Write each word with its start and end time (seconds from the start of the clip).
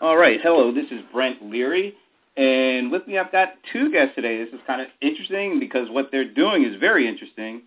All 0.00 0.16
right. 0.16 0.38
Hello, 0.40 0.72
this 0.72 0.86
is 0.92 1.00
Brent 1.12 1.50
Leary. 1.50 1.92
And 2.36 2.92
with 2.92 3.08
me, 3.08 3.18
I've 3.18 3.32
got 3.32 3.54
two 3.72 3.90
guests 3.90 4.14
today. 4.14 4.44
This 4.44 4.54
is 4.54 4.60
kind 4.64 4.80
of 4.80 4.86
interesting 5.00 5.58
because 5.58 5.88
what 5.90 6.10
they're 6.12 6.32
doing 6.32 6.64
is 6.64 6.78
very 6.78 7.08
interesting. 7.08 7.62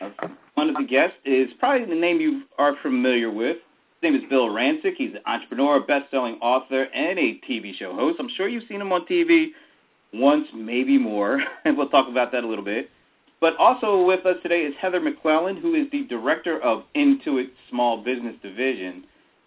Uh, 0.00 0.08
one 0.54 0.70
of 0.70 0.76
the 0.76 0.84
guests 0.84 1.18
is 1.26 1.50
probably 1.58 1.86
the 1.86 2.00
name 2.00 2.22
you 2.22 2.44
are 2.56 2.72
familiar 2.80 3.30
with. 3.30 3.58
His 4.00 4.10
name 4.10 4.14
is 4.14 4.22
Bill 4.30 4.48
Rancic. 4.48 4.94
He's 4.96 5.12
an 5.12 5.20
entrepreneur, 5.26 5.78
best-selling 5.80 6.36
author, 6.36 6.84
and 6.84 7.18
a 7.18 7.38
TV 7.46 7.74
show 7.74 7.94
host. 7.94 8.16
I'm 8.18 8.30
sure 8.34 8.48
you've 8.48 8.64
seen 8.66 8.80
him 8.80 8.90
on 8.90 9.04
TV 9.04 9.48
once, 10.14 10.46
maybe 10.54 10.96
more, 10.96 11.42
and 11.66 11.76
we'll 11.76 11.90
talk 11.90 12.08
about 12.08 12.32
that 12.32 12.44
a 12.44 12.48
little 12.48 12.64
bit. 12.64 12.88
But 13.42 13.56
also 13.58 14.06
with 14.06 14.24
us 14.24 14.36
today 14.42 14.62
is 14.62 14.72
Heather 14.80 15.00
McClellan, 15.00 15.58
who 15.58 15.74
is 15.74 15.90
the 15.92 16.04
director 16.04 16.58
of 16.62 16.84
Intuit 16.96 17.50
Small 17.68 18.02
Business 18.02 18.36
Division. 18.42 19.04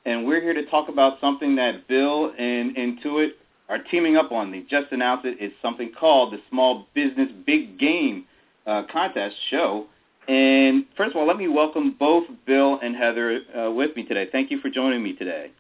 And 0.08 0.26
we're 0.26 0.42
here 0.42 0.54
to 0.54 0.66
talk 0.68 0.88
about 0.88 1.20
something 1.20 1.58
that 1.58 1.86
Bill 1.90 2.32
and 2.40 2.74
Intuit 2.78 3.32
are 3.68 3.80
teaming 3.92 4.16
up 4.16 4.32
on. 4.32 4.52
They 4.52 4.62
just 4.62 4.90
announced 4.94 5.26
it. 5.26 5.36
It's 5.42 5.54
something 5.62 5.92
called 6.00 6.32
the 6.32 6.40
Small 6.50 6.88
Business 6.96 7.28
Big 7.46 7.78
Game 7.78 8.24
uh, 8.66 8.84
Contest 8.90 9.36
Show. 9.50 9.86
And 10.30 10.86
first 10.96 11.12
of 11.12 11.18
all, 11.18 11.28
let 11.28 11.36
me 11.36 11.50
welcome 11.50 11.94
both 12.00 12.24
Bill 12.46 12.80
and 12.82 12.96
Heather 12.96 13.42
uh, 13.54 13.72
with 13.72 13.98
me 13.98 14.06
today. 14.06 14.30
Thank 14.32 14.50
you 14.50 14.62
for 14.62 14.70
joining 14.70 15.04
me 15.04 15.14
today. 15.14 15.52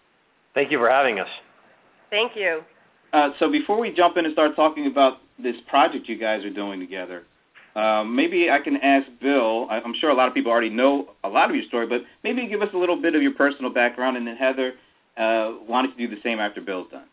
Thank 0.54 0.72
you 0.72 0.78
for 0.78 0.90
having 0.90 1.20
us. 1.20 1.28
Thank 2.10 2.38
you. 2.38 2.62
Uh, 3.12 3.32
so 3.40 3.52
before 3.52 3.78
we 3.78 3.94
jump 3.94 4.16
in 4.16 4.24
and 4.24 4.34
start 4.34 4.56
talking 4.56 4.88
about 4.88 5.18
this 5.38 5.58
project 5.68 6.08
you 6.08 6.18
guys 6.18 6.46
are 6.46 6.54
doing 6.54 6.80
together, 6.80 7.24
um, 7.78 8.16
maybe 8.16 8.50
I 8.50 8.60
can 8.60 8.78
ask 8.78 9.08
Bill. 9.22 9.68
I'm 9.70 9.94
sure 10.00 10.10
a 10.10 10.16
lot 10.16 10.28
of 10.28 10.34
people 10.34 10.52
already 10.52 10.70
know 10.70 11.10
a 11.24 11.30
lot 11.30 11.50
of 11.50 11.56
your 11.56 11.66
story, 11.66 11.86
but 11.86 12.02
maybe 12.24 12.48
give 12.48 12.62
us 12.62 12.70
a 12.74 12.78
little 12.78 13.00
bit 13.00 13.14
of 13.14 13.22
your 13.22 13.34
personal 13.34 13.72
background, 13.72 14.18
and 14.18 14.26
then 14.26 14.36
Heather, 14.36 14.74
uh, 15.16 15.50
why 15.68 15.84
don't 15.84 15.98
do 15.98 16.08
the 16.08 16.18
same 16.24 16.40
after 16.40 16.60
Bill's 16.60 16.90
done? 16.92 17.06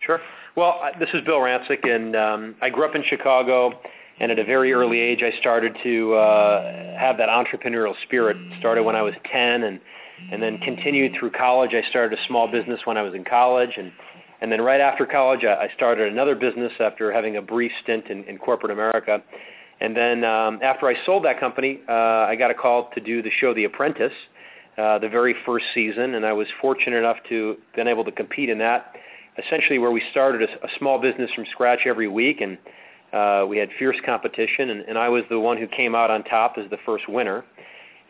Sure. 0.00 0.20
Well, 0.56 0.80
this 1.00 1.08
is 1.12 1.22
Bill 1.24 1.38
Rancic, 1.38 1.88
and 1.88 2.14
um, 2.14 2.54
I 2.62 2.70
grew 2.70 2.84
up 2.84 2.94
in 2.94 3.02
Chicago. 3.04 3.78
And 4.20 4.32
at 4.32 4.38
a 4.40 4.44
very 4.44 4.72
early 4.72 4.98
age, 4.98 5.22
I 5.22 5.30
started 5.38 5.76
to 5.84 6.14
uh, 6.14 6.98
have 6.98 7.18
that 7.18 7.28
entrepreneurial 7.28 7.94
spirit. 8.02 8.36
Started 8.58 8.82
when 8.82 8.96
I 8.96 9.02
was 9.02 9.14
10, 9.30 9.62
and 9.62 9.80
and 10.32 10.42
then 10.42 10.58
continued 10.58 11.14
through 11.18 11.30
college. 11.30 11.72
I 11.72 11.88
started 11.88 12.18
a 12.18 12.22
small 12.26 12.50
business 12.50 12.80
when 12.84 12.96
I 12.96 13.02
was 13.02 13.14
in 13.14 13.24
college, 13.24 13.74
and 13.76 13.92
and 14.40 14.50
then 14.50 14.60
right 14.60 14.80
after 14.80 15.06
college, 15.06 15.44
I, 15.44 15.66
I 15.66 15.68
started 15.74 16.12
another 16.12 16.34
business 16.34 16.72
after 16.80 17.12
having 17.12 17.36
a 17.36 17.42
brief 17.42 17.72
stint 17.82 18.06
in, 18.06 18.24
in 18.24 18.38
corporate 18.38 18.72
America. 18.72 19.22
And 19.80 19.96
then 19.96 20.24
um, 20.24 20.58
after 20.62 20.86
I 20.88 20.94
sold 21.06 21.24
that 21.24 21.38
company, 21.38 21.80
uh, 21.88 21.92
I 21.92 22.36
got 22.36 22.50
a 22.50 22.54
call 22.54 22.90
to 22.94 23.00
do 23.00 23.22
the 23.22 23.30
show 23.30 23.54
The 23.54 23.64
Apprentice, 23.64 24.12
uh, 24.76 24.98
the 24.98 25.08
very 25.08 25.34
first 25.46 25.66
season, 25.72 26.14
and 26.14 26.26
I 26.26 26.32
was 26.32 26.48
fortunate 26.60 26.96
enough 26.96 27.18
to 27.28 27.56
been 27.76 27.88
able 27.88 28.04
to 28.04 28.12
compete 28.12 28.48
in 28.48 28.58
that. 28.58 28.94
Essentially, 29.44 29.78
where 29.78 29.92
we 29.92 30.02
started 30.10 30.42
a, 30.42 30.66
a 30.66 30.68
small 30.78 31.00
business 31.00 31.30
from 31.32 31.44
scratch 31.52 31.80
every 31.86 32.08
week, 32.08 32.40
and 32.40 32.58
uh, 33.12 33.46
we 33.48 33.56
had 33.56 33.68
fierce 33.78 33.96
competition, 34.04 34.70
and, 34.70 34.80
and 34.82 34.98
I 34.98 35.08
was 35.08 35.22
the 35.30 35.38
one 35.38 35.58
who 35.58 35.68
came 35.68 35.94
out 35.94 36.10
on 36.10 36.24
top 36.24 36.54
as 36.58 36.68
the 36.70 36.78
first 36.84 37.08
winner. 37.08 37.44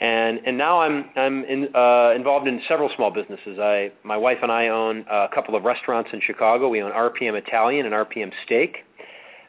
And 0.00 0.40
and 0.46 0.56
now 0.56 0.80
I'm 0.80 1.10
I'm 1.16 1.44
in, 1.44 1.68
uh, 1.74 2.12
involved 2.14 2.46
in 2.46 2.62
several 2.68 2.88
small 2.94 3.10
businesses. 3.10 3.58
I 3.58 3.90
my 4.04 4.16
wife 4.16 4.38
and 4.42 4.52
I 4.52 4.68
own 4.68 5.04
a 5.10 5.28
couple 5.34 5.56
of 5.56 5.64
restaurants 5.64 6.10
in 6.12 6.20
Chicago. 6.20 6.68
We 6.68 6.80
own 6.80 6.92
RPM 6.92 7.34
Italian 7.34 7.84
and 7.84 7.94
RPM 7.94 8.32
Steak. 8.44 8.84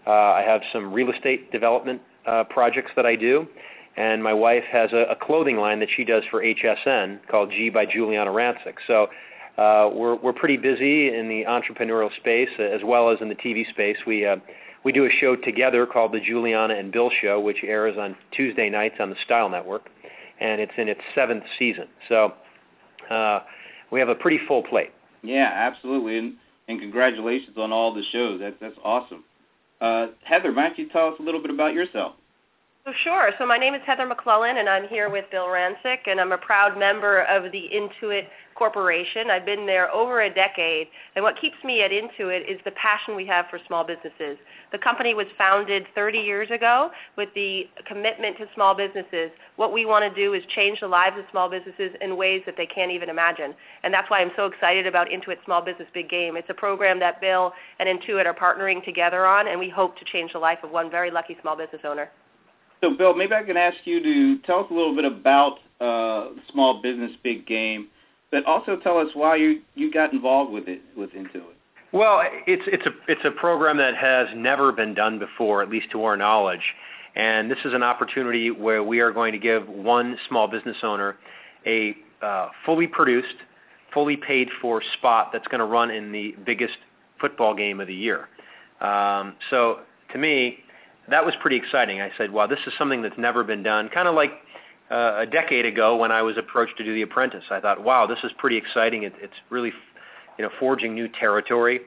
Uh, 0.08 0.12
I 0.12 0.42
have 0.42 0.62
some 0.74 0.92
real 0.92 1.12
estate 1.12 1.52
development 1.52 2.02
uh, 2.26 2.44
projects 2.46 2.92
that 2.96 3.06
I 3.06 3.16
do, 3.16 3.48
and 3.98 4.24
my 4.24 4.34
wife 4.34 4.64
has 4.72 4.92
a, 4.94 5.12
a 5.12 5.16
clothing 5.16 5.58
line 5.58 5.80
that 5.80 5.90
she 5.96 6.04
does 6.04 6.24
for 6.30 6.44
HSN 6.44 7.20
called 7.30 7.52
G 7.52 7.70
by 7.70 7.86
Giuliana 7.86 8.30
Rancic. 8.30 8.76
So 8.88 9.08
uh, 9.58 9.90
we're 9.94 10.16
we're 10.16 10.34
pretty 10.34 10.58
busy 10.58 11.14
in 11.14 11.28
the 11.28 11.44
entrepreneurial 11.48 12.16
space 12.18 12.50
as 12.60 12.82
well 12.84 13.10
as 13.10 13.20
in 13.22 13.30
the 13.30 13.36
TV 13.36 13.70
space. 13.70 13.98
We 14.08 14.26
uh, 14.26 14.38
we 14.86 14.92
do 14.92 15.06
a 15.06 15.10
show 15.20 15.36
together 15.36 15.86
called 15.86 16.14
the 16.14 16.20
Giuliana 16.20 16.80
and 16.80 16.92
Bill 16.92 17.10
Show, 17.22 17.40
which 17.40 17.58
airs 17.64 17.98
on 17.98 18.16
Tuesday 18.32 18.70
nights 18.70 18.96
on 19.00 19.10
the 19.10 19.18
Style 19.26 19.50
Network, 19.50 19.90
and 20.40 20.62
it's 20.62 20.72
in 20.78 20.88
its 20.88 21.02
seventh 21.14 21.44
season. 21.58 21.88
So 22.08 22.34
uh, 23.10 23.42
we 23.92 24.00
have 24.00 24.10
a 24.10 24.16
pretty 24.16 24.40
full 24.48 24.64
plate. 24.64 24.92
Yeah, 25.22 25.52
absolutely, 25.54 26.18
and, 26.18 26.36
and 26.70 26.80
congratulations 26.80 27.58
on 27.58 27.74
all 27.74 27.94
the 27.94 28.04
shows. 28.12 28.40
That's 28.40 28.56
that's 28.62 28.78
awesome. 28.84 29.26
Uh, 29.82 30.08
Heather, 30.24 30.54
why 30.54 30.68
don't 30.68 30.80
you 30.80 30.90
tell 30.90 31.08
us 31.08 31.16
a 31.20 31.24
little 31.24 31.42
bit 31.42 31.52
about 31.52 31.74
yourself? 31.74 32.16
Oh, 32.90 32.94
sure. 33.04 33.30
So 33.38 33.46
my 33.46 33.58
name 33.58 33.76
is 33.76 33.82
Heather 33.86 34.08
McClellan, 34.08 34.58
and 34.58 34.68
I'm 34.68 34.88
here 34.88 35.12
with 35.12 35.26
Bill 35.30 35.46
Rancic, 35.46 36.08
and 36.08 36.20
I'm 36.20 36.32
a 36.32 36.40
proud 36.40 36.76
member 36.76 37.22
of 37.26 37.52
the 37.52 37.70
Intuit 37.72 38.26
Corporation. 38.56 39.30
I've 39.30 39.46
been 39.46 39.68
there 39.68 39.94
over 39.94 40.22
a 40.22 40.34
decade, 40.34 40.88
and 41.16 41.22
what 41.22 41.40
keeps 41.40 41.58
me 41.64 41.84
at 41.84 41.92
Intuit 41.92 42.50
is 42.50 42.60
the 42.66 42.72
passion 42.72 43.16
we 43.16 43.28
have 43.28 43.46
for 43.52 43.60
small 43.68 43.84
businesses. 43.84 44.40
The 44.72 44.80
company 44.80 45.14
was 45.14 45.28
founded 45.38 45.86
30 45.94 46.18
years 46.18 46.50
ago 46.50 46.90
with 47.16 47.30
the 47.36 47.70
commitment 47.86 48.38
to 48.38 48.48
small 48.56 48.74
businesses. 48.74 49.30
What 49.58 49.72
we 49.72 49.86
want 49.86 50.12
to 50.12 50.20
do 50.20 50.34
is 50.34 50.42
change 50.56 50.80
the 50.80 50.88
lives 50.88 51.16
of 51.20 51.26
small 51.30 51.48
businesses 51.48 51.92
in 52.02 52.18
ways 52.18 52.42
that 52.48 52.56
they 52.58 52.66
can't 52.66 52.92
even 52.92 53.10
imagine, 53.10 53.54
and 53.84 53.94
that's 53.94 54.10
why 54.10 54.20
I'm 54.20 54.32
so 54.36 54.48
excited 54.48 54.88
about 54.88 55.10
Intuit 55.10 55.44
Small 55.46 55.62
Business 55.62 55.90
Big 55.94 56.10
Game. 56.10 56.38
It's 56.38 56.50
a 56.50 56.56
program 56.56 57.00
that 57.02 57.22
Bill 57.22 57.54
and 57.78 57.88
Intuit 57.88 58.26
are 58.26 58.34
partnering 58.34 58.84
together 58.84 59.28
on, 59.28 59.48
and 59.48 59.60
we 59.60 59.70
hope 59.70 59.96
to 60.00 60.06
change 60.06 60.34
the 60.34 60.40
life 60.40 60.60
of 60.64 60.72
one 60.72 60.90
very 60.90 61.12
lucky 61.12 61.38
small 61.40 61.56
business 61.56 61.82
owner. 61.84 62.10
So, 62.82 62.96
Bill, 62.96 63.14
maybe 63.14 63.34
I 63.34 63.44
can 63.44 63.58
ask 63.58 63.78
you 63.86 64.02
to 64.02 64.42
tell 64.46 64.60
us 64.60 64.68
a 64.72 64.74
little 64.74 64.96
bit 64.96 65.06
about 65.06 65.60
uh, 65.82 66.30
Small 66.52 66.82
Business 66.82 67.12
Big 67.24 67.46
Game, 67.46 67.88
but 68.32 68.46
also 68.46 68.78
tell 68.78 68.98
us 68.98 69.08
why 69.14 69.36
you, 69.36 69.62
you 69.76 69.92
got 69.92 70.14
involved 70.14 70.52
with 70.52 70.68
it 70.68 70.82
with 70.96 71.12
Intuit. 71.12 71.44
Well, 71.92 72.22
it's 72.46 72.62
it's 72.68 72.86
a 72.86 72.92
it's 73.08 73.26
a 73.26 73.32
program 73.32 73.78
that 73.78 73.96
has 73.96 74.28
never 74.36 74.72
been 74.72 74.94
done 74.94 75.18
before, 75.18 75.64
at 75.64 75.70
least 75.70 75.90
to 75.92 76.04
our 76.04 76.16
knowledge. 76.16 76.62
And 77.16 77.50
this 77.50 77.58
is 77.66 77.74
an 77.74 77.82
opportunity 77.82 78.52
where 78.52 78.84
we 78.84 79.00
are 79.00 79.12
going 79.12 79.32
to 79.32 79.40
give 79.40 79.68
one 79.68 80.18
small 80.28 80.48
business 80.48 80.78
owner 80.84 81.18
a 81.66 81.96
uh, 82.22 82.50
fully 82.64 82.86
produced, 82.86 83.36
fully 83.92 84.16
paid 84.16 84.50
for 84.62 84.84
spot 85.00 85.32
that's 85.34 85.48
going 85.48 85.60
to 85.60 85.66
run 85.66 85.90
in 85.90 86.12
the 86.12 86.36
biggest 86.46 86.78
football 87.20 87.56
game 87.56 87.80
of 87.80 87.88
the 87.88 87.96
year. 87.96 88.28
Um, 88.82 89.36
so 89.50 89.80
to 90.14 90.20
me, 90.20 90.60
that 91.10 91.26
was 91.26 91.34
pretty 91.42 91.58
exciting. 91.58 92.02
I 92.02 92.12
said, 92.18 92.32
wow, 92.32 92.48
this 92.48 92.60
is 92.66 92.74
something 92.78 93.02
that's 93.02 93.18
never 93.18 93.44
been 93.44 93.64
done. 93.64 93.90
Kind 93.90 94.08
of 94.08 94.16
like 94.16 94.32
uh, 94.92 95.20
a 95.20 95.26
decade 95.26 95.66
ago 95.66 95.96
when 95.98 96.12
I 96.12 96.22
was 96.22 96.38
approached 96.38 96.78
to 96.78 96.84
do 96.84 96.94
The 96.94 97.04
Apprentice. 97.04 97.44
I 97.52 97.60
thought, 97.60 97.84
wow, 97.84 98.08
this 98.08 98.20
is 98.24 98.32
pretty 98.38 98.58
exciting. 98.58 99.04
It, 99.04 99.14
it's 99.20 99.34
really, 99.50 99.72
you 100.38 100.46
know, 100.46 100.52
forging 100.60 100.96
new 100.96 101.08
territory, 101.08 101.82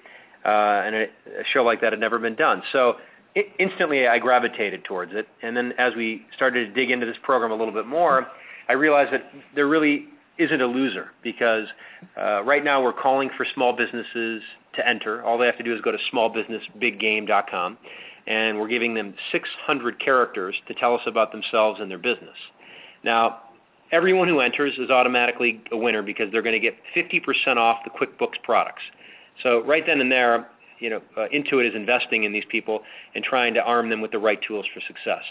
uh, 0.45 0.49
and 0.49 0.95
a, 0.95 1.03
a 1.03 1.45
show 1.53 1.63
like 1.63 1.81
that 1.81 1.93
had 1.93 2.01
never 2.01 2.19
been 2.19 2.37
done. 2.37 2.63
So 2.73 2.97
it, 3.35 3.47
instantly 3.59 4.07
I 4.07 4.19
gravitated 4.19 4.85
towards 4.85 5.13
it. 5.15 5.27
And 5.43 5.57
then 5.57 5.73
as 5.79 5.95
we 5.97 6.27
started 6.35 6.67
to 6.67 6.73
dig 6.73 6.91
into 6.91 7.07
this 7.07 7.17
program 7.23 7.51
a 7.51 7.57
little 7.57 7.75
bit 7.75 7.87
more, 7.87 8.27
I 8.69 8.75
realized 8.75 9.13
that 9.13 9.25
there 9.55 9.67
really 9.67 10.07
isn't 10.39 10.61
a 10.61 10.67
loser 10.67 11.09
because 11.23 11.67
uh, 12.19 12.43
right 12.43 12.65
now 12.65 12.83
we're 12.83 12.93
calling 12.93 13.31
for 13.37 13.47
small 13.55 13.75
businesses 13.77 14.43
to 14.75 14.89
enter. 14.89 15.23
All 15.23 15.39
they 15.39 15.47
have 15.47 15.59
to 15.59 15.65
do 15.65 15.75
is 15.75 15.81
go 15.83 15.93
to 15.93 15.99
smallbusinessbiggame.com 16.13 17.79
and 18.27 18.59
we're 18.59 18.69
giving 18.69 18.95
them 18.95 19.15
600 19.31 19.99
characters 19.99 20.55
to 20.69 20.75
tell 20.75 20.95
us 20.95 21.03
about 21.07 21.33
themselves 21.33 21.81
and 21.81 21.91
their 21.91 21.99
business. 21.99 22.37
Now, 23.05 23.41
everyone 23.91 24.29
who 24.29 24.41
enters 24.41 24.75
is 24.79 24.91
automatically 24.91 25.63
a 25.73 25.77
winner 25.77 26.03
because 26.03 26.31
they're 26.33 26.43
going 26.43 26.61
to 26.61 26.61
get 26.61 26.77
50% 26.97 27.57
off 27.57 27.81
the 27.85 27.91
QuickBooks 27.91 28.43
products. 28.43 28.83
So 29.43 29.63
right 29.65 29.85
then 29.87 30.01
and 30.01 30.11
there, 30.11 30.49
you 30.79 30.91
know, 30.91 31.03
uh, 31.17 31.27
Intuit 31.33 31.69
is 31.69 31.75
investing 31.75 32.25
in 32.25 32.33
these 32.33 32.45
people 32.49 32.83
and 33.15 33.25
trying 33.25 33.55
to 33.55 33.63
arm 33.63 33.89
them 33.89 34.01
with 34.01 34.11
the 34.11 34.19
right 34.19 34.41
tools 34.47 34.67
for 34.73 34.81
success. 34.81 35.23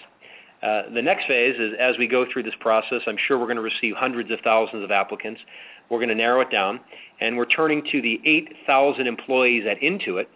Uh, 0.64 0.84
the 0.94 1.02
next 1.02 1.26
phase 1.26 1.56
is 1.60 1.74
as 1.80 1.98
we 1.98 2.08
go 2.08 2.26
through 2.32 2.44
this 2.44 2.54
process, 2.60 3.02
I'm 3.08 3.18
sure 3.18 3.38
we're 3.38 3.46
going 3.46 3.56
to 3.58 3.64
receive 3.64 3.96
hundreds 3.96 4.32
of 4.32 4.40
thousands 4.42 4.84
of 4.84 4.92
applicants. 4.92 5.42
We're 5.90 5.98
going 5.98 6.10
to 6.10 6.16
narrow 6.16 6.42
it 6.42 6.52
down, 6.52 6.80
and 7.20 7.36
we're 7.36 7.46
turning 7.46 7.84
to 7.92 8.02
the 8.02 8.22
8,000 8.24 9.08
employees 9.08 9.66
at 9.70 9.80
Intuit, 9.82 10.28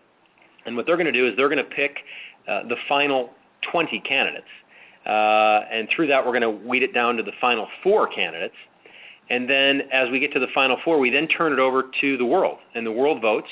and 0.65 0.75
what 0.75 0.85
they're 0.85 0.97
going 0.97 1.05
to 1.05 1.11
do 1.11 1.27
is 1.27 1.35
they're 1.37 1.49
going 1.49 1.63
to 1.63 1.75
pick 1.75 1.99
the 2.45 2.75
final 2.87 3.31
20 3.71 3.99
candidates. 4.01 4.47
Uh, 5.05 5.61
and 5.71 5.87
through 5.95 6.07
that, 6.07 6.25
we're 6.25 6.37
going 6.37 6.41
to 6.41 6.67
weed 6.67 6.83
it 6.83 6.93
down 6.93 7.17
to 7.17 7.23
the 7.23 7.31
final 7.39 7.67
four 7.83 8.07
candidates. 8.07 8.55
And 9.29 9.49
then 9.49 9.83
as 9.91 10.09
we 10.11 10.19
get 10.19 10.33
to 10.33 10.39
the 10.39 10.47
final 10.53 10.77
four, 10.83 10.99
we 10.99 11.09
then 11.09 11.27
turn 11.27 11.53
it 11.53 11.59
over 11.59 11.83
to 12.01 12.17
the 12.17 12.25
world, 12.25 12.59
and 12.75 12.85
the 12.85 12.91
world 12.91 13.21
votes, 13.21 13.47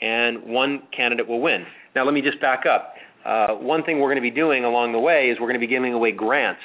and 0.00 0.42
one 0.42 0.82
candidate 0.92 1.28
will 1.28 1.40
win. 1.40 1.66
Now, 1.94 2.04
let 2.04 2.14
me 2.14 2.22
just 2.22 2.40
back 2.40 2.66
up. 2.66 2.94
Uh, 3.24 3.54
one 3.54 3.84
thing 3.84 4.00
we're 4.00 4.08
going 4.08 4.16
to 4.16 4.22
be 4.22 4.30
doing 4.30 4.64
along 4.64 4.92
the 4.92 4.98
way 4.98 5.30
is 5.30 5.38
we're 5.38 5.46
going 5.46 5.54
to 5.54 5.66
be 5.66 5.66
giving 5.66 5.94
away 5.94 6.12
grants. 6.12 6.60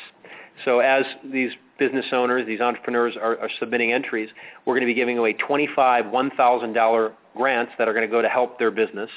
So 0.65 0.79
as 0.79 1.05
these 1.23 1.51
business 1.77 2.05
owners, 2.11 2.45
these 2.45 2.59
entrepreneurs 2.59 3.15
are, 3.15 3.37
are 3.39 3.49
submitting 3.59 3.93
entries, 3.93 4.29
we're 4.65 4.73
going 4.73 4.81
to 4.81 4.87
be 4.87 4.93
giving 4.93 5.17
away 5.17 5.33
25 5.33 6.05
$1,000 6.05 7.13
grants 7.35 7.71
that 7.77 7.87
are 7.87 7.93
going 7.93 8.05
to 8.05 8.11
go 8.11 8.21
to 8.21 8.27
help 8.27 8.59
their 8.59 8.71
business. 8.71 9.09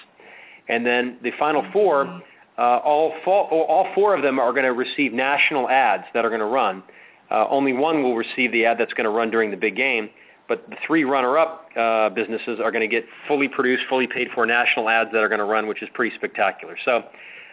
And 0.69 0.87
then 0.87 1.19
the 1.23 1.33
final 1.39 1.65
four 1.73 2.07
uh, 2.07 2.21
all, 2.61 3.13
four, 3.25 3.49
all 3.51 3.87
four 3.95 4.15
of 4.15 4.23
them 4.23 4.39
are 4.39 4.53
going 4.53 4.65
to 4.65 4.73
receive 4.73 5.13
national 5.13 5.69
ads 5.69 6.05
that 6.15 6.25
are 6.25 6.29
going 6.29 6.41
to 6.41 6.47
run. 6.47 6.83
Uh, 7.31 7.47
only 7.49 7.73
one 7.73 8.03
will 8.03 8.17
receive 8.17 8.53
the 8.53 8.65
ad 8.67 8.77
that's 8.79 8.93
going 8.93 9.05
to 9.05 9.11
run 9.11 9.31
during 9.31 9.51
the 9.51 9.57
big 9.57 9.77
game. 9.77 10.11
but 10.53 10.69
the 10.69 10.77
three 10.87 11.05
runner-up 11.05 11.69
uh, 11.77 12.11
businesses 12.11 12.61
are 12.63 12.71
going 12.71 12.83
to 12.83 12.89
get 12.89 13.07
fully 13.27 13.49
produced, 13.49 13.85
fully 13.89 14.07
paid 14.07 14.29
for 14.35 14.45
national 14.45 14.87
ads 14.89 15.11
that 15.13 15.23
are 15.23 15.29
going 15.29 15.39
to 15.39 15.47
run, 15.47 15.67
which 15.67 15.83
is 15.83 15.89
pretty 15.95 16.15
spectacular. 16.15 16.77
So 16.85 17.05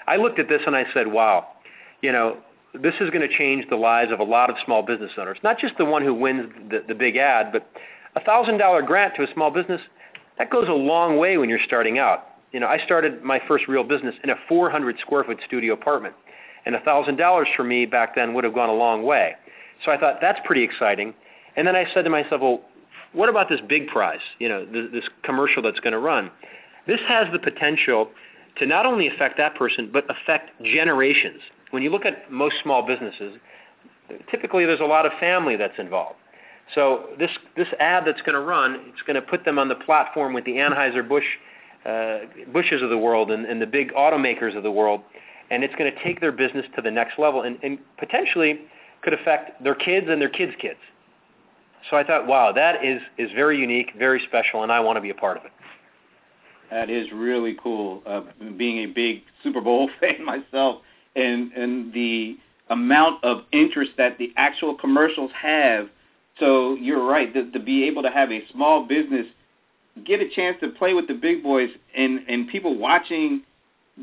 I 0.05 0.17
looked 0.17 0.37
at 0.37 0.49
this 0.49 0.61
and 0.67 0.75
I 0.75 0.85
said, 0.93 1.07
wow, 1.07 1.47
you 2.01 2.11
know, 2.11 2.37
this 2.73 2.95
is 2.99 3.09
going 3.09 3.27
to 3.27 3.33
change 3.37 3.65
the 3.69 3.77
lives 3.77 4.11
of 4.11 4.19
a 4.19 4.23
lot 4.23 4.49
of 4.49 4.57
small 4.65 4.83
business 4.83 5.11
owners. 5.17 5.37
Not 5.43 5.59
just 5.59 5.77
the 5.77 5.85
one 5.85 6.03
who 6.03 6.13
wins 6.13 6.51
the, 6.69 6.83
the 6.87 6.93
big 6.93 7.15
ad, 7.15 7.53
but 7.53 7.69
a 8.15 8.19
thousand 8.19 8.57
dollar 8.57 8.81
grant 8.81 9.15
to 9.15 9.23
a 9.23 9.33
small 9.33 9.49
business 9.49 9.81
that 10.37 10.49
goes 10.49 10.67
a 10.67 10.73
long 10.73 11.17
way 11.17 11.37
when 11.37 11.49
you're 11.49 11.59
starting 11.65 11.99
out. 11.99 12.25
You 12.51 12.59
know, 12.59 12.67
I 12.67 12.83
started 12.83 13.23
my 13.23 13.39
first 13.47 13.67
real 13.67 13.83
business 13.83 14.15
in 14.23 14.29
a 14.29 14.35
400 14.47 14.97
square 14.99 15.23
foot 15.23 15.37
studio 15.45 15.73
apartment, 15.73 16.15
and 16.65 16.75
a 16.75 16.79
thousand 16.81 17.17
dollars 17.17 17.47
for 17.55 17.63
me 17.63 17.85
back 17.85 18.15
then 18.15 18.33
would 18.33 18.43
have 18.43 18.53
gone 18.53 18.69
a 18.69 18.73
long 18.73 19.03
way. 19.03 19.33
So 19.85 19.91
I 19.91 19.97
thought 19.97 20.17
that's 20.21 20.39
pretty 20.45 20.63
exciting. 20.63 21.13
And 21.55 21.67
then 21.67 21.75
I 21.75 21.85
said 21.93 22.03
to 22.03 22.09
myself, 22.09 22.41
well, 22.41 22.61
what 23.13 23.29
about 23.29 23.49
this 23.49 23.59
big 23.67 23.87
prize? 23.87 24.19
You 24.39 24.49
know, 24.49 24.65
this, 24.65 25.03
commercial 25.23 25.61
that's 25.61 25.79
going 25.79 25.93
to 25.93 25.99
run. 25.99 26.31
This 26.87 26.99
has 27.07 27.27
the 27.31 27.39
potential 27.39 28.09
to 28.57 28.65
not 28.65 28.85
only 28.85 29.07
affect 29.07 29.37
that 29.37 29.55
person, 29.55 29.89
but 29.91 30.05
affect 30.09 30.51
generations. 30.63 31.39
When 31.71 31.83
you 31.83 31.89
look 31.89 32.05
at 32.05 32.31
most 32.31 32.55
small 32.61 32.85
businesses, 32.85 33.37
typically 34.29 34.65
there's 34.65 34.79
a 34.79 34.85
lot 34.85 35.05
of 35.05 35.11
family 35.19 35.55
that's 35.55 35.77
involved. 35.77 36.17
So 36.75 37.07
this 37.17 37.31
this 37.57 37.67
ad 37.79 38.03
that's 38.05 38.21
going 38.21 38.35
to 38.35 38.41
run, 38.41 38.79
it's 38.87 39.01
going 39.01 39.15
to 39.15 39.21
put 39.21 39.43
them 39.43 39.57
on 39.57 39.69
the 39.69 39.75
platform 39.75 40.33
with 40.33 40.45
the 40.45 40.53
Anheuser 40.53 41.07
Busch 41.07 41.25
Bushes 42.51 42.81
of 42.81 42.89
the 42.89 42.97
world 42.97 43.31
and, 43.31 43.45
and 43.45 43.61
the 43.61 43.67
big 43.67 43.93
automakers 43.93 44.55
of 44.55 44.63
the 44.63 44.71
world, 44.71 45.01
and 45.49 45.63
it's 45.63 45.73
going 45.75 45.91
to 45.91 46.03
take 46.03 46.19
their 46.19 46.31
business 46.31 46.65
to 46.75 46.81
the 46.81 46.91
next 46.91 47.17
level 47.17 47.43
and, 47.43 47.57
and 47.63 47.79
potentially 47.97 48.61
could 49.01 49.13
affect 49.13 49.63
their 49.63 49.75
kids 49.75 50.07
and 50.09 50.21
their 50.21 50.29
kids' 50.29 50.53
kids. 50.59 50.79
So 51.89 51.97
I 51.97 52.03
thought, 52.03 52.27
wow, 52.27 52.51
that 52.51 52.83
is 52.83 53.01
is 53.17 53.31
very 53.33 53.57
unique, 53.57 53.91
very 53.97 54.21
special, 54.27 54.63
and 54.63 54.71
I 54.71 54.79
want 54.79 54.97
to 54.97 55.01
be 55.01 55.09
a 55.09 55.15
part 55.15 55.37
of 55.37 55.45
it. 55.45 55.51
That 56.69 56.89
is 56.89 57.07
really 57.11 57.57
cool. 57.61 58.03
Uh, 58.05 58.21
being 58.57 58.79
a 58.79 58.85
big 58.85 59.23
Super 59.43 59.61
Bowl 59.61 59.89
fan 59.99 60.23
myself, 60.23 60.81
and 61.15 61.51
and 61.53 61.93
the 61.93 62.37
amount 62.69 63.23
of 63.23 63.43
interest 63.51 63.91
that 63.97 64.17
the 64.17 64.31
actual 64.37 64.75
commercials 64.75 65.31
have. 65.33 65.89
So 66.39 66.75
you're 66.75 67.03
right 67.03 67.33
to 67.33 67.59
be 67.59 67.85
able 67.85 68.01
to 68.03 68.09
have 68.09 68.31
a 68.31 68.43
small 68.51 68.85
business 68.85 69.25
get 70.05 70.21
a 70.21 70.29
chance 70.29 70.57
to 70.61 70.69
play 70.69 70.93
with 70.93 71.07
the 71.07 71.13
big 71.13 71.43
boys 71.43 71.69
and 71.95 72.21
and 72.27 72.47
people 72.47 72.77
watching 72.77 73.43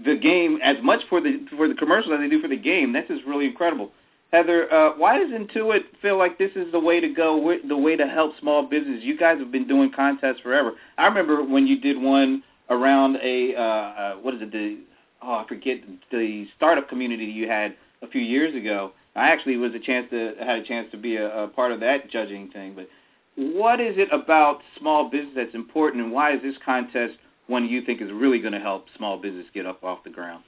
the 0.04 0.16
game 0.16 0.58
as 0.62 0.76
much 0.82 1.00
for 1.08 1.20
the 1.20 1.46
for 1.56 1.68
the 1.68 1.74
commercials 1.74 2.12
as 2.14 2.20
they 2.20 2.28
do 2.28 2.40
for 2.40 2.48
the 2.48 2.56
game. 2.56 2.92
That's 2.92 3.08
just 3.08 3.24
really 3.24 3.46
incredible. 3.46 3.90
Heather, 4.32 4.72
uh, 4.72 4.90
why 4.96 5.18
does 5.18 5.30
Intuit 5.30 5.82
feel 6.02 6.18
like 6.18 6.36
this 6.36 6.50
is 6.56 6.70
the 6.72 6.80
way 6.80 6.98
to 7.00 7.08
go, 7.08 7.56
the 7.66 7.76
way 7.76 7.96
to 7.96 8.06
help 8.06 8.38
small 8.40 8.66
business? 8.66 8.98
You 9.02 9.16
guys 9.16 9.38
have 9.38 9.52
been 9.52 9.68
doing 9.68 9.92
contests 9.94 10.40
forever. 10.42 10.72
I 10.98 11.06
remember 11.06 11.44
when 11.44 11.66
you 11.66 11.80
did 11.80 12.00
one 12.00 12.42
around 12.68 13.16
a 13.22 13.54
uh, 13.54 13.60
uh, 13.60 14.14
what 14.16 14.34
is 14.34 14.42
it? 14.42 14.52
The 14.52 14.78
oh, 15.22 15.34
I 15.34 15.46
forget 15.48 15.78
the 16.10 16.46
startup 16.56 16.88
community 16.88 17.24
you 17.24 17.48
had 17.48 17.76
a 18.02 18.08
few 18.08 18.20
years 18.20 18.54
ago. 18.54 18.92
I 19.14 19.30
actually 19.30 19.56
was 19.56 19.74
a 19.74 19.78
chance 19.78 20.10
to 20.10 20.34
had 20.40 20.58
a 20.58 20.64
chance 20.64 20.90
to 20.90 20.98
be 20.98 21.16
a, 21.16 21.44
a 21.44 21.48
part 21.48 21.72
of 21.72 21.80
that 21.80 22.10
judging 22.10 22.50
thing. 22.50 22.74
But 22.74 22.88
what 23.36 23.80
is 23.80 23.96
it 23.98 24.08
about 24.12 24.62
small 24.78 25.10
business 25.10 25.34
that's 25.36 25.54
important, 25.54 26.02
and 26.02 26.12
why 26.12 26.34
is 26.34 26.42
this 26.42 26.56
contest 26.64 27.18
one 27.46 27.66
you 27.68 27.82
think 27.82 28.00
is 28.00 28.10
really 28.10 28.40
going 28.40 28.52
to 28.52 28.60
help 28.60 28.86
small 28.96 29.18
business 29.18 29.46
get 29.54 29.66
up 29.66 29.84
off 29.84 30.02
the 30.04 30.10
ground? 30.10 30.42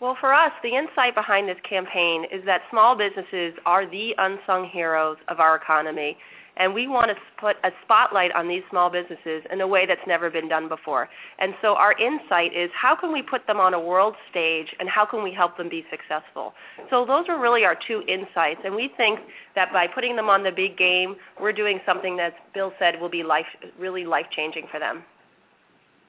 Well, 0.00 0.16
for 0.20 0.32
us, 0.32 0.52
the 0.62 0.76
insight 0.76 1.14
behind 1.14 1.48
this 1.48 1.58
campaign 1.68 2.24
is 2.32 2.44
that 2.44 2.62
small 2.70 2.96
businesses 2.96 3.54
are 3.66 3.84
the 3.88 4.14
unsung 4.18 4.64
heroes 4.64 5.16
of 5.28 5.40
our 5.40 5.56
economy. 5.56 6.16
And 6.58 6.74
we 6.74 6.88
want 6.88 7.08
to 7.10 7.16
put 7.38 7.56
a 7.62 7.70
spotlight 7.84 8.32
on 8.32 8.48
these 8.48 8.62
small 8.68 8.90
businesses 8.90 9.44
in 9.50 9.60
a 9.60 9.66
way 9.66 9.86
that's 9.86 10.06
never 10.06 10.28
been 10.28 10.48
done 10.48 10.68
before. 10.68 11.08
And 11.38 11.54
so 11.62 11.76
our 11.76 11.92
insight 11.92 12.52
is 12.54 12.68
how 12.74 12.96
can 12.96 13.12
we 13.12 13.22
put 13.22 13.46
them 13.46 13.60
on 13.60 13.74
a 13.74 13.80
world 13.80 14.14
stage 14.30 14.74
and 14.80 14.88
how 14.88 15.06
can 15.06 15.22
we 15.22 15.32
help 15.32 15.56
them 15.56 15.68
be 15.68 15.84
successful? 15.90 16.54
So 16.90 17.04
those 17.04 17.26
are 17.28 17.40
really 17.40 17.64
our 17.64 17.76
two 17.86 18.02
insights. 18.08 18.60
And 18.64 18.74
we 18.74 18.92
think 18.96 19.20
that 19.54 19.72
by 19.72 19.86
putting 19.86 20.16
them 20.16 20.28
on 20.28 20.42
the 20.42 20.50
big 20.50 20.76
game, 20.76 21.16
we're 21.40 21.52
doing 21.52 21.80
something 21.86 22.16
that 22.16 22.34
Bill 22.52 22.72
said 22.78 23.00
will 23.00 23.08
be 23.08 23.22
life, 23.22 23.46
really 23.78 24.04
life-changing 24.04 24.66
for 24.70 24.80
them. 24.80 25.04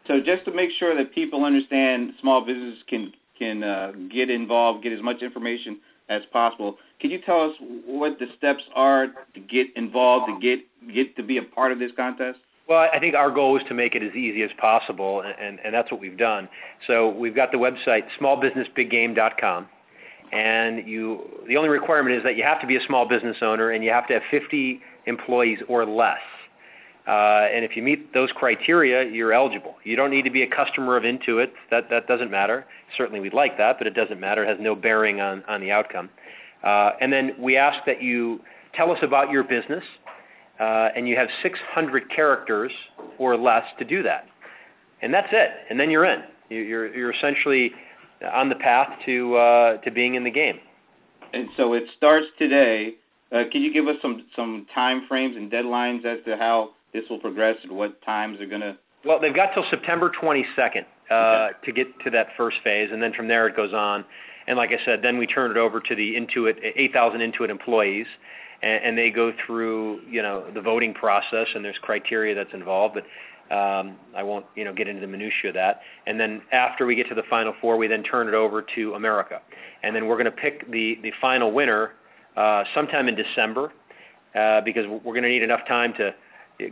So 0.07 0.19
just 0.19 0.45
to 0.45 0.51
make 0.51 0.71
sure 0.79 0.95
that 0.95 1.13
people 1.13 1.45
understand 1.45 2.13
small 2.19 2.43
businesses 2.43 2.83
can 2.87 3.13
can 3.37 3.63
uh, 3.63 3.93
get 4.11 4.29
involved, 4.29 4.83
get 4.83 4.91
as 4.91 5.01
much 5.01 5.21
information 5.21 5.79
as 6.09 6.23
possible. 6.31 6.77
Can 6.99 7.11
you 7.11 7.21
tell 7.21 7.41
us 7.41 7.55
what 7.85 8.19
the 8.19 8.25
steps 8.37 8.63
are 8.75 9.07
to 9.07 9.39
get 9.39 9.67
involved, 9.75 10.27
to 10.27 10.39
get 10.39 10.59
get 10.93 11.15
to 11.15 11.23
be 11.23 11.37
a 11.37 11.43
part 11.43 11.71
of 11.71 11.79
this 11.79 11.91
contest? 11.95 12.39
Well, 12.67 12.87
I 12.93 12.99
think 12.99 13.15
our 13.15 13.31
goal 13.31 13.57
is 13.57 13.63
to 13.67 13.73
make 13.73 13.95
it 13.95 14.03
as 14.03 14.13
easy 14.13 14.43
as 14.43 14.51
possible, 14.59 15.21
and, 15.21 15.59
and 15.63 15.73
that's 15.73 15.91
what 15.91 15.99
we've 15.99 16.17
done. 16.17 16.47
So 16.85 17.09
we've 17.09 17.35
got 17.35 17.51
the 17.51 17.57
website 17.57 18.03
smallbusinessbiggame.com, 18.19 19.67
and 20.31 20.87
you 20.87 21.21
the 21.47 21.57
only 21.57 21.69
requirement 21.69 22.15
is 22.15 22.23
that 22.23 22.35
you 22.35 22.43
have 22.43 22.61
to 22.61 22.67
be 22.67 22.75
a 22.75 22.85
small 22.85 23.07
business 23.07 23.37
owner 23.41 23.71
and 23.71 23.83
you 23.83 23.91
have 23.91 24.07
to 24.07 24.13
have 24.13 24.23
50 24.29 24.81
employees 25.05 25.59
or 25.67 25.85
less. 25.85 26.19
Uh, 27.07 27.47
and 27.51 27.65
if 27.65 27.75
you 27.75 27.81
meet 27.81 28.13
those 28.13 28.29
criteria, 28.33 29.09
you're 29.09 29.33
eligible. 29.33 29.75
You 29.83 29.95
don't 29.95 30.11
need 30.11 30.23
to 30.23 30.29
be 30.29 30.43
a 30.43 30.47
customer 30.47 30.95
of 30.95 31.03
Intuit. 31.03 31.51
That 31.71 31.89
that 31.89 32.07
doesn't 32.07 32.29
matter. 32.29 32.65
Certainly, 32.95 33.19
we'd 33.21 33.33
like 33.33 33.57
that, 33.57 33.77
but 33.77 33.87
it 33.87 33.95
doesn't 33.95 34.19
matter. 34.19 34.43
It 34.43 34.47
has 34.47 34.57
no 34.59 34.75
bearing 34.75 35.19
on 35.19 35.43
on 35.47 35.61
the 35.61 35.71
outcome. 35.71 36.09
Uh, 36.63 36.91
and 37.01 37.11
then 37.11 37.31
we 37.39 37.57
ask 37.57 37.83
that 37.85 38.01
you 38.01 38.41
tell 38.75 38.91
us 38.91 38.99
about 39.01 39.31
your 39.31 39.43
business, 39.43 39.83
uh, 40.59 40.89
and 40.95 41.07
you 41.07 41.15
have 41.15 41.29
600 41.41 42.09
characters 42.11 42.71
or 43.17 43.37
less 43.37 43.63
to 43.79 43.85
do 43.85 44.03
that. 44.03 44.27
And 45.01 45.13
that's 45.13 45.29
it. 45.31 45.51
And 45.69 45.79
then 45.79 45.89
you're 45.89 46.05
in. 46.05 46.23
You're 46.49 46.93
you're 46.93 47.11
essentially 47.11 47.71
on 48.33 48.49
the 48.49 48.55
path 48.55 48.89
to 49.05 49.35
uh, 49.35 49.77
to 49.77 49.91
being 49.91 50.15
in 50.15 50.23
the 50.23 50.31
game. 50.31 50.59
And 51.33 51.47
so 51.57 51.73
it 51.73 51.83
starts 51.95 52.27
today. 52.37 52.95
Uh, 53.31 53.43
can 53.51 53.61
you 53.61 53.71
give 53.71 53.87
us 53.87 53.95
some 54.01 54.25
some 54.35 54.67
time 54.73 55.05
frames 55.07 55.35
and 55.37 55.51
deadlines 55.51 56.03
as 56.05 56.23
to 56.25 56.35
how 56.35 56.71
this 56.93 57.03
will 57.09 57.19
progress 57.19 57.57
and 57.63 57.71
what 57.71 58.01
times 58.01 58.39
are 58.39 58.45
going 58.45 58.61
to? 58.61 58.77
Well, 59.05 59.19
they've 59.19 59.35
got 59.35 59.53
till 59.53 59.65
September 59.69 60.11
22nd 60.21 60.85
uh, 61.09 61.13
okay. 61.13 61.53
to 61.65 61.71
get 61.71 61.87
to 62.03 62.09
that 62.11 62.27
first 62.35 62.57
phase, 62.63 62.89
and 62.91 63.01
then 63.01 63.13
from 63.13 63.27
there 63.27 63.47
it 63.47 63.55
goes 63.55 63.73
on. 63.73 64.03
And 64.47 64.57
like 64.57 64.71
I 64.71 64.83
said, 64.83 65.01
then 65.01 65.17
we 65.17 65.27
turn 65.27 65.51
it 65.51 65.57
over 65.57 65.79
to 65.79 65.95
the 65.95 66.15
Intuit 66.15 66.57
8,000 66.75 67.21
Intuit 67.21 67.49
employees, 67.49 68.07
and, 68.61 68.83
and 68.83 68.97
they 68.97 69.09
go 69.09 69.31
through 69.45 70.01
you 70.09 70.21
know 70.21 70.45
the 70.53 70.61
voting 70.61 70.93
process, 70.93 71.47
and 71.55 71.63
there's 71.63 71.77
criteria 71.81 72.35
that's 72.35 72.53
involved, 72.53 72.95
but. 72.95 73.05
Um, 73.51 73.97
I 74.15 74.21
won't, 74.21 74.45
you 74.53 74.63
know, 74.63 74.75
get 74.75 74.87
into 74.87 75.01
the 75.01 75.07
minutiae 75.07 75.49
of 75.49 75.55
that. 75.55 75.81
And 76.05 76.19
then 76.19 76.43
after 76.51 76.85
we 76.85 76.93
get 76.93 77.09
to 77.09 77.15
the 77.15 77.23
final 77.31 77.51
four, 77.59 77.77
we 77.77 77.87
then 77.87 78.03
turn 78.03 78.27
it 78.27 78.35
over 78.35 78.63
to 78.75 78.93
America, 78.93 79.41
and 79.81 79.95
then 79.95 80.05
we're 80.05 80.17
going 80.17 80.25
to 80.25 80.31
pick 80.31 80.69
the 80.69 80.99
the 81.01 81.11
final 81.19 81.51
winner 81.51 81.93
uh, 82.37 82.63
sometime 82.75 83.07
in 83.07 83.15
December, 83.15 83.71
uh, 84.35 84.61
because 84.61 84.85
we're 84.87 85.13
going 85.13 85.23
to 85.23 85.29
need 85.29 85.41
enough 85.41 85.65
time 85.67 85.95
to 85.95 86.13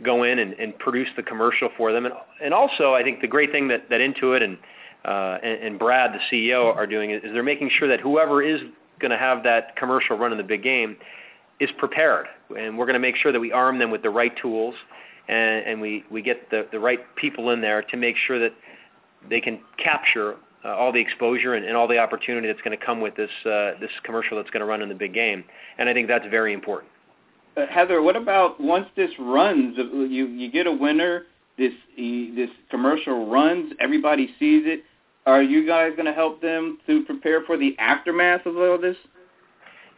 go 0.02 0.22
in 0.22 0.38
and, 0.38 0.52
and 0.54 0.78
produce 0.78 1.08
the 1.16 1.22
commercial 1.22 1.70
for 1.76 1.92
them. 1.92 2.06
And, 2.06 2.14
and 2.42 2.54
also, 2.54 2.94
I 2.94 3.02
think 3.02 3.20
the 3.20 3.26
great 3.26 3.50
thing 3.50 3.68
that, 3.68 3.88
that 3.90 4.00
Intuit 4.00 4.42
and, 4.42 4.58
uh, 5.04 5.38
and, 5.42 5.62
and 5.62 5.78
Brad, 5.78 6.12
the 6.12 6.20
CEO, 6.30 6.74
are 6.74 6.86
doing 6.86 7.10
is 7.10 7.22
they're 7.22 7.42
making 7.42 7.70
sure 7.70 7.88
that 7.88 8.00
whoever 8.00 8.42
is 8.42 8.60
going 9.00 9.10
to 9.10 9.18
have 9.18 9.42
that 9.44 9.76
commercial 9.76 10.18
run 10.18 10.32
in 10.32 10.38
the 10.38 10.44
big 10.44 10.62
game 10.62 10.96
is 11.60 11.70
prepared. 11.78 12.26
And 12.56 12.78
we're 12.78 12.86
going 12.86 12.94
to 12.94 13.00
make 13.00 13.16
sure 13.16 13.32
that 13.32 13.40
we 13.40 13.52
arm 13.52 13.78
them 13.78 13.90
with 13.90 14.02
the 14.02 14.10
right 14.10 14.36
tools 14.36 14.74
and, 15.28 15.64
and 15.66 15.80
we, 15.80 16.04
we 16.10 16.22
get 16.22 16.50
the, 16.50 16.66
the 16.72 16.80
right 16.80 17.00
people 17.16 17.50
in 17.50 17.60
there 17.60 17.82
to 17.82 17.96
make 17.96 18.16
sure 18.16 18.38
that 18.38 18.52
they 19.28 19.40
can 19.40 19.60
capture 19.76 20.36
uh, 20.64 20.68
all 20.68 20.92
the 20.92 21.00
exposure 21.00 21.54
and, 21.54 21.64
and 21.64 21.76
all 21.76 21.86
the 21.86 21.98
opportunity 21.98 22.46
that's 22.46 22.60
going 22.62 22.76
to 22.76 22.84
come 22.84 23.00
with 23.00 23.14
this, 23.16 23.30
uh, 23.44 23.72
this 23.80 23.90
commercial 24.02 24.36
that's 24.36 24.50
going 24.50 24.60
to 24.60 24.66
run 24.66 24.82
in 24.82 24.88
the 24.88 24.94
big 24.94 25.14
game. 25.14 25.44
And 25.78 25.88
I 25.88 25.94
think 25.94 26.08
that's 26.08 26.26
very 26.26 26.52
important. 26.52 26.90
Uh, 27.56 27.66
Heather, 27.66 28.02
what 28.02 28.16
about 28.16 28.60
once 28.60 28.86
this 28.96 29.10
runs, 29.18 29.78
uh, 29.78 29.82
you 29.82 30.26
you 30.26 30.50
get 30.50 30.66
a 30.66 30.72
winner, 30.72 31.24
this 31.56 31.72
this 31.96 32.50
commercial 32.70 33.28
runs, 33.28 33.72
everybody 33.80 34.26
sees 34.38 34.64
it. 34.66 34.84
Are 35.26 35.42
you 35.42 35.66
guys 35.66 35.92
going 35.94 36.06
to 36.06 36.12
help 36.12 36.40
them 36.40 36.78
to 36.86 37.04
prepare 37.04 37.42
for 37.42 37.58
the 37.58 37.76
aftermath 37.78 38.46
of 38.46 38.56
all 38.56 38.78
this? 38.78 38.96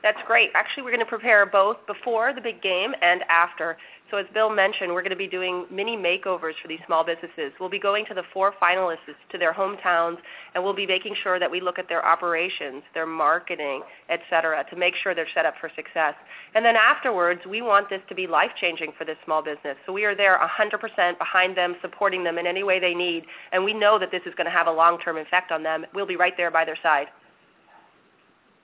That's 0.02 0.18
great. 0.26 0.50
Actually, 0.54 0.84
we're 0.84 0.92
going 0.92 1.00
to 1.00 1.06
prepare 1.06 1.44
both 1.44 1.76
before 1.86 2.32
the 2.32 2.40
big 2.40 2.62
game 2.62 2.92
and 3.02 3.22
after. 3.28 3.76
So 4.10 4.16
as 4.16 4.26
Bill 4.34 4.50
mentioned, 4.50 4.92
we're 4.92 5.02
going 5.02 5.10
to 5.10 5.16
be 5.16 5.28
doing 5.28 5.66
mini 5.70 5.96
makeovers 5.96 6.54
for 6.60 6.68
these 6.68 6.80
small 6.86 7.04
businesses. 7.04 7.52
We'll 7.60 7.68
be 7.68 7.78
going 7.78 8.06
to 8.06 8.14
the 8.14 8.24
four 8.32 8.52
finalists 8.60 9.14
to 9.30 9.38
their 9.38 9.52
hometowns, 9.52 10.16
and 10.54 10.64
we'll 10.64 10.74
be 10.74 10.86
making 10.86 11.14
sure 11.22 11.38
that 11.38 11.48
we 11.50 11.60
look 11.60 11.78
at 11.78 11.88
their 11.88 12.04
operations, 12.04 12.82
their 12.92 13.06
marketing, 13.06 13.82
et 14.08 14.20
cetera, 14.28 14.64
to 14.70 14.76
make 14.76 14.94
sure 14.96 15.14
they're 15.14 15.28
set 15.32 15.46
up 15.46 15.54
for 15.60 15.70
success. 15.76 16.14
And 16.54 16.64
then 16.64 16.74
afterwards, 16.76 17.42
we 17.48 17.62
want 17.62 17.88
this 17.88 18.00
to 18.08 18.14
be 18.14 18.26
life-changing 18.26 18.94
for 18.98 19.04
this 19.04 19.16
small 19.24 19.42
business. 19.42 19.76
So 19.86 19.92
we 19.92 20.04
are 20.04 20.16
there 20.16 20.40
100% 20.40 21.18
behind 21.18 21.56
them, 21.56 21.76
supporting 21.80 22.24
them 22.24 22.38
in 22.38 22.46
any 22.46 22.64
way 22.64 22.80
they 22.80 22.94
need, 22.94 23.26
and 23.52 23.64
we 23.64 23.74
know 23.74 23.98
that 23.98 24.10
this 24.10 24.22
is 24.26 24.34
going 24.34 24.46
to 24.46 24.50
have 24.50 24.66
a 24.66 24.72
long-term 24.72 25.18
effect 25.18 25.52
on 25.52 25.62
them. 25.62 25.86
We'll 25.94 26.06
be 26.06 26.16
right 26.16 26.36
there 26.36 26.50
by 26.50 26.64
their 26.64 26.78
side. 26.82 27.08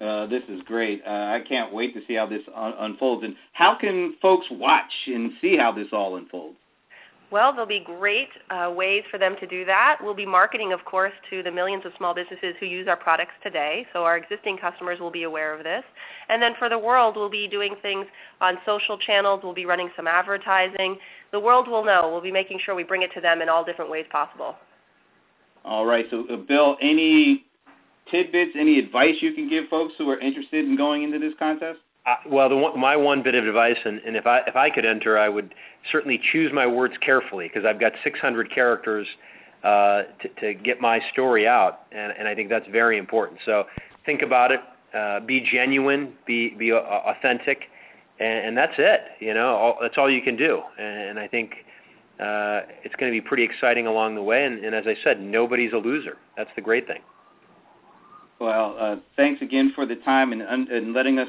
Uh, 0.00 0.26
this 0.26 0.43
is 0.49 0.61
great. 0.67 1.03
Uh, 1.07 1.11
I 1.11 1.43
can't 1.49 1.73
wait 1.73 1.95
to 1.95 2.00
see 2.07 2.15
how 2.15 2.26
this 2.26 2.43
un- 2.55 2.75
unfolds. 2.79 3.25
And 3.25 3.35
how 3.53 3.75
can 3.75 4.15
folks 4.21 4.47
watch 4.50 4.93
and 5.07 5.33
see 5.41 5.57
how 5.57 5.73
this 5.73 5.88
all 5.93 6.17
unfolds? 6.17 6.57
Well, 7.33 7.50
there'll 7.50 7.67
be 7.67 7.83
great 7.85 8.29
uh, 8.50 8.73
ways 8.75 9.03
for 9.11 9.19
them 9.19 9.35
to 9.41 9.47
do 9.49 9.65
that. 9.65 9.99
We'll 10.00 10.15
be 10.15 10.26
marketing, 10.26 10.73
of 10.73 10.85
course, 10.85 11.12
to 11.31 11.43
the 11.43 11.50
millions 11.50 11.85
of 11.85 11.93
small 11.99 12.15
businesses 12.15 12.55
who 12.61 12.67
use 12.67 12.87
our 12.87 12.97
products 12.97 13.33
today. 13.43 13.85
So 13.93 14.05
our 14.05 14.17
existing 14.17 14.59
customers 14.59 15.00
will 15.00 15.11
be 15.11 15.25
aware 15.25 15.53
of 15.53 15.65
this. 15.65 15.83
And 16.29 16.41
then 16.41 16.53
for 16.57 16.69
the 16.69 16.79
world, 16.79 17.17
we'll 17.17 17.31
be 17.31 17.49
doing 17.49 17.75
things 17.83 18.07
on 18.41 18.59
social 18.65 18.97
channels. 18.97 19.41
We'll 19.43 19.55
be 19.55 19.67
running 19.67 19.91
some 19.97 20.07
advertising. 20.07 20.99
The 21.33 21.41
world 21.41 21.67
will 21.67 21.85
know. 21.85 22.11
We'll 22.12 22.21
be 22.21 22.31
making 22.31 22.61
sure 22.65 22.76
we 22.76 22.85
bring 22.85 23.03
it 23.03 23.11
to 23.15 23.21
them 23.21 23.43
in 23.43 23.49
all 23.49 23.65
different 23.65 23.91
ways 23.91 24.07
possible. 24.11 24.55
All 25.65 25.85
right. 25.85 26.07
So, 26.11 26.26
uh, 26.31 26.37
Bill, 26.37 26.76
any 26.81 27.45
tidbits, 28.10 28.52
any 28.58 28.78
advice 28.78 29.16
you 29.20 29.32
can 29.32 29.48
give 29.48 29.68
folks 29.68 29.94
who 29.98 30.08
are 30.10 30.18
interested 30.18 30.64
in 30.64 30.76
going 30.76 31.02
into 31.02 31.18
this 31.18 31.32
contest? 31.38 31.80
Uh, 32.06 32.14
well, 32.28 32.54
one, 32.56 32.78
my 32.78 32.96
one 32.96 33.22
bit 33.22 33.34
of 33.34 33.46
advice, 33.46 33.78
and, 33.84 34.00
and 34.06 34.16
if 34.16 34.26
I 34.26 34.40
if 34.46 34.54
I 34.54 34.70
could 34.70 34.86
enter, 34.86 35.18
I 35.18 35.28
would 35.28 35.54
certainly 35.90 36.20
choose 36.32 36.52
my 36.52 36.66
words 36.66 36.94
carefully 37.00 37.48
because 37.48 37.64
I've 37.66 37.80
got 37.80 37.92
600 38.04 38.50
characters 38.54 39.08
uh, 39.64 40.02
to, 40.22 40.28
to 40.40 40.54
get 40.54 40.80
my 40.80 41.00
story 41.12 41.48
out, 41.48 41.80
and, 41.90 42.12
and 42.16 42.28
I 42.28 42.34
think 42.34 42.48
that's 42.48 42.68
very 42.70 42.96
important. 42.96 43.40
So 43.44 43.64
think 44.04 44.22
about 44.22 44.52
it, 44.52 44.60
uh, 44.94 45.20
be 45.20 45.40
genuine, 45.40 46.12
be 46.26 46.50
be 46.50 46.72
authentic, 46.72 47.62
and, 48.20 48.46
and 48.46 48.56
that's 48.56 48.75
it. 48.78 49.00
You 49.18 49.34
know, 49.34 49.56
all, 49.56 49.78
that's 49.80 49.98
all 49.98 50.08
you 50.08 50.22
can 50.22 50.36
do. 50.36 50.62
And, 50.78 51.10
And, 51.10 51.18
I 51.18 51.26
think 51.26 51.54
uh, 52.20 52.62
it's 52.84 52.94
going 52.94 53.12
to 53.12 53.20
be 53.20 53.20
pretty 53.20 53.42
exciting 53.42 53.88
along 53.88 54.14
the 54.14 54.22
way. 54.22 54.44
And, 54.44 54.64
and 54.64 54.75
as 54.76 54.84
I 54.86 54.96
said, 55.02 55.20
nobody's 55.20 55.72
a 55.72 55.78
loser. 55.78 56.18
That's 56.36 56.50
the 56.54 56.62
great 56.62 56.86
thing. 56.86 57.00
Well, 58.38 58.76
uh, 58.78 58.97
thanks 59.16 59.43
again 59.43 59.73
for 59.75 59.87
the 59.87 59.97
time 59.97 60.33
and, 60.33 60.43
and 60.43 60.93
letting 60.93 61.19
us 61.19 61.28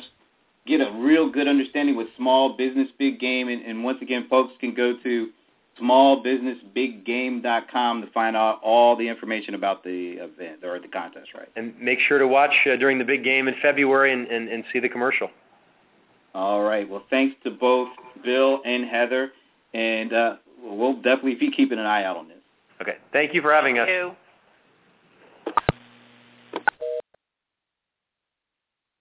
get 0.66 0.82
a 0.82 0.92
real 0.92 1.30
good 1.30 1.48
understanding 1.48 1.96
with 1.96 2.08
small 2.18 2.58
business 2.58 2.90
big 3.00 3.20
game. 3.20 3.48
And, 3.48 3.64
and 3.64 3.84
once 3.84 4.00
again, 4.02 4.28
folks 4.30 4.54
can 4.60 4.74
go 4.74 4.96
to 5.02 5.30
smallbusinessbiggame.com 5.82 8.02
to 8.02 8.08
find 8.12 8.36
out 8.36 8.60
all 8.64 8.96
the 8.96 9.08
information 9.08 9.54
about 9.54 9.84
the 9.84 10.18
event 10.20 10.64
or 10.64 10.80
the 10.80 10.88
contest, 10.88 11.36
right? 11.36 11.48
And 11.56 11.80
make 11.80 12.00
sure 12.00 12.18
to 12.20 12.28
watch 12.28 12.56
uh, 12.66 12.76
during 12.76 12.98
the 12.98 13.06
big 13.06 13.24
game 13.24 13.48
in 13.48 13.54
February 13.62 14.12
and, 14.12 14.28
and, 14.28 14.50
and 14.50 14.64
see 14.74 14.80
the 14.80 14.90
commercial. 14.90 15.30
All 16.34 16.64
right. 16.64 16.90
Well, 16.90 17.04
thanks 17.10 17.36
to 17.44 17.52
both 17.52 17.90
Bill 18.24 18.62
and 18.66 18.86
Heather, 18.86 19.32
and 19.74 20.14
uh, 20.14 20.38
we'll 20.62 20.96
definitely 20.96 21.36
be 21.36 21.52
keeping 21.52 21.80
an 21.80 21.86
eye 21.86 22.04
out 22.04 22.18
on 22.18 22.28
this. 22.28 22.38
Okay. 22.82 22.98
Thank 23.14 23.34
you 23.34 23.42
for 23.42 23.54
having 23.54 23.76
Thank 23.76 23.90
us. 23.90 23.94
You. 23.94 24.16